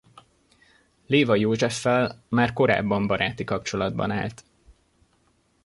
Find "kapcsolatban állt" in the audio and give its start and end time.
3.43-4.45